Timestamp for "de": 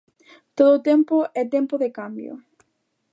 1.83-1.89